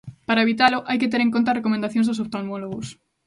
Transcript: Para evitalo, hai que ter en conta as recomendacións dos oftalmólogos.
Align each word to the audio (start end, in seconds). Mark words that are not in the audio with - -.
Para 0.27 0.43
evitalo, 0.45 0.77
hai 0.87 0.97
que 1.01 1.11
ter 1.11 1.21
en 1.23 1.33
conta 1.35 1.49
as 1.51 1.57
recomendacións 1.59 2.07
dos 2.07 2.21
oftalmólogos. 2.25 2.87